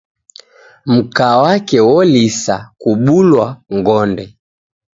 Mkwa 0.93 1.37
wake 1.41 1.77
woliswa 1.89 2.55
kubulwa 2.81 3.45
ngonde. 3.75 4.25